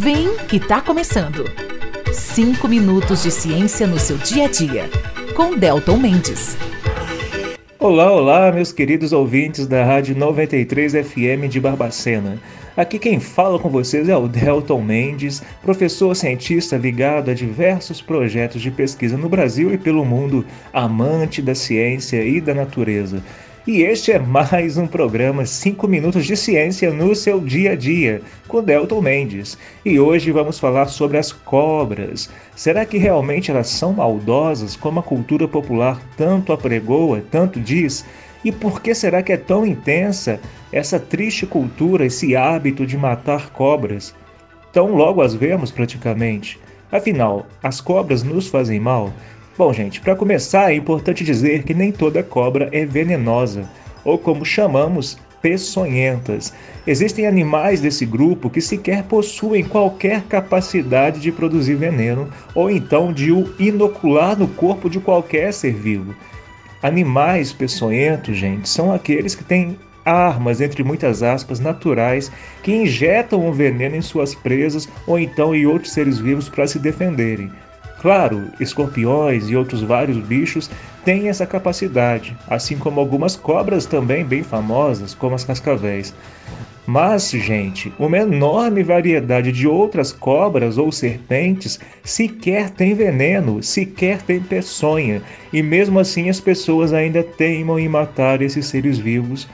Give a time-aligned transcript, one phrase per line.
[0.00, 1.44] Vem que tá começando.
[2.12, 4.88] 5 minutos de ciência no seu dia a dia,
[5.34, 6.56] com Delton Mendes.
[7.80, 12.40] Olá, olá, meus queridos ouvintes da Rádio 93 FM de Barbacena.
[12.76, 18.62] Aqui quem fala com vocês é o Delton Mendes, professor cientista ligado a diversos projetos
[18.62, 23.20] de pesquisa no Brasil e pelo mundo, amante da ciência e da natureza.
[23.66, 28.22] E este é mais um programa 5 minutos de ciência no seu dia a dia,
[28.46, 29.58] com Delton Mendes.
[29.84, 32.30] E hoje vamos falar sobre as cobras.
[32.56, 38.06] Será que realmente elas são maldosas como a cultura popular tanto apregoa, tanto diz?
[38.42, 40.40] E por que será que é tão intensa
[40.72, 44.14] essa triste cultura, esse hábito de matar cobras?
[44.72, 46.58] Tão logo as vemos praticamente.
[46.90, 49.12] Afinal, as cobras nos fazem mal?
[49.58, 53.68] Bom, gente, para começar é importante dizer que nem toda cobra é venenosa,
[54.04, 56.54] ou como chamamos, peçonhentas.
[56.86, 63.32] Existem animais desse grupo que sequer possuem qualquer capacidade de produzir veneno ou então de
[63.32, 66.14] o inocular no corpo de qualquer ser vivo.
[66.80, 72.30] Animais peçonhentos, gente, são aqueles que têm armas, entre muitas aspas, naturais,
[72.62, 76.78] que injetam o veneno em suas presas ou então em outros seres vivos para se
[76.78, 77.50] defenderem.
[78.00, 80.70] Claro, escorpiões e outros vários bichos
[81.04, 86.14] têm essa capacidade, assim como algumas cobras também bem famosas, como as cascavéis.
[86.86, 94.40] Mas, gente, uma enorme variedade de outras cobras ou serpentes sequer tem veneno, sequer tem
[94.40, 95.20] peçonha,
[95.52, 99.46] e mesmo assim as pessoas ainda teimam em matar esses seres vivos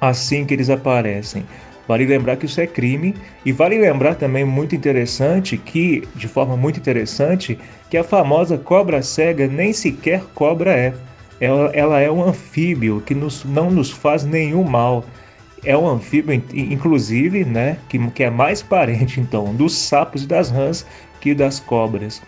[0.00, 1.44] assim que eles aparecem.
[1.88, 3.14] Vale lembrar que isso é crime
[3.46, 7.58] e vale lembrar também muito interessante que, de forma muito interessante,
[7.88, 10.92] que a famosa cobra cega nem sequer cobra é.
[11.40, 15.02] Ela, ela é um anfíbio que nos, não nos faz nenhum mal.
[15.64, 20.50] É um anfíbio, inclusive, né, que, que é mais parente então dos sapos e das
[20.50, 20.84] rãs
[21.22, 22.20] que das cobras.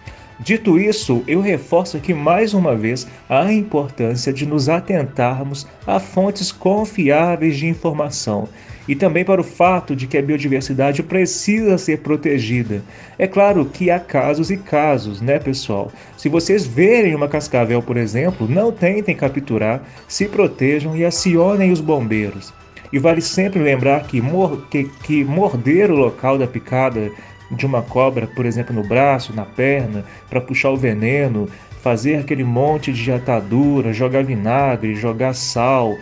[0.43, 6.51] Dito isso, eu reforço aqui mais uma vez a importância de nos atentarmos a fontes
[6.51, 8.49] confiáveis de informação
[8.89, 12.83] e também para o fato de que a biodiversidade precisa ser protegida.
[13.19, 15.93] É claro que há casos e casos, né, pessoal?
[16.17, 21.83] Se vocês verem uma cascavel, por exemplo, não tentem capturar, se protejam e acionem os
[21.83, 22.51] bombeiros.
[22.93, 27.11] E vale sempre lembrar que, mor que, que morder o local da picada
[27.51, 31.49] de uma cobra, por exemplo, no braço, na perna, para puxar o veneno,
[31.83, 35.97] fazer aquele monte de atadura, jogar vinagre, jogar sal,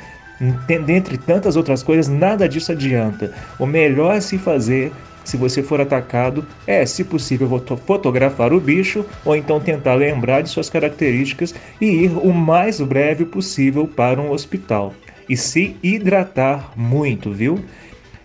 [0.66, 3.32] dentre tantas outras coisas, nada disso adianta.
[3.58, 4.92] O melhor a se fazer
[5.28, 10.48] se você for atacado é, se possível, fotografar o bicho ou então tentar lembrar de
[10.48, 14.94] suas características e ir o mais breve possível para um hospital.
[15.28, 17.60] E se hidratar muito, viu?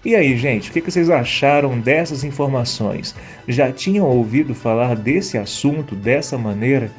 [0.05, 3.15] E aí, gente, o que vocês acharam dessas informações?
[3.47, 6.91] Já tinham ouvido falar desse assunto dessa maneira?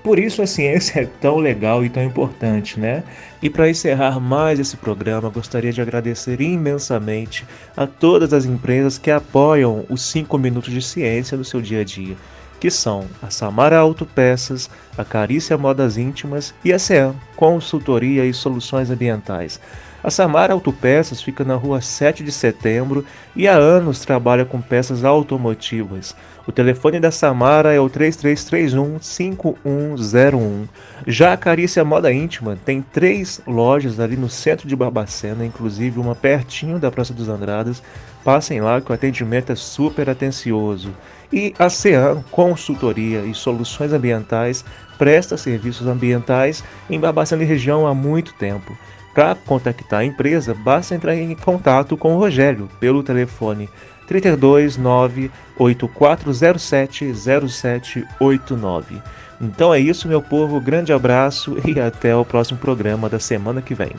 [0.00, 3.02] Por isso a ciência é tão legal e tão importante, né?
[3.42, 7.44] E para encerrar mais esse programa, gostaria de agradecer imensamente
[7.76, 11.84] a todas as empresas que apoiam os 5 minutos de ciência no seu dia a
[11.84, 12.16] dia,
[12.62, 18.88] que são a Samara Autopeças, a Carícia Modas Íntimas e a CEAM, Consultoria e Soluções
[18.88, 19.58] Ambientais.
[20.00, 25.04] A Samara Autopeças fica na rua 7 de setembro e há anos trabalha com peças
[25.04, 26.14] automotivas.
[26.46, 30.68] O telefone da Samara é o 3331-5101.
[31.04, 36.14] Já a Carícia Moda Íntima tem três lojas ali no centro de Barbacena, inclusive uma
[36.14, 37.82] pertinho da Praça dos Andradas.
[38.24, 40.90] Passem lá que o atendimento é super atencioso.
[41.32, 44.64] E a CEAM, Consultoria e Soluções Ambientais,
[44.98, 48.76] presta serviços ambientais em Barbacena e região há muito tempo.
[49.14, 53.68] Para contactar a empresa, basta entrar em contato com o Rogério pelo telefone
[54.06, 59.02] 329 8407 0789.
[59.40, 60.60] Então é isso, meu povo.
[60.60, 63.92] Grande abraço e até o próximo programa da semana que vem.